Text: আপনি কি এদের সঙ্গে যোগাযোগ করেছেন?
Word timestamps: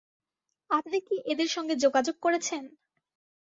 আপনি 0.69 0.97
কি 1.07 1.15
এদের 1.31 1.49
সঙ্গে 1.49 1.75
যোগাযোগ 1.75 2.15
করেছেন? 2.21 2.63